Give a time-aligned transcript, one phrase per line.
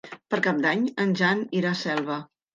[0.33, 2.19] Per Cap d'Any en Jan irà a Selva.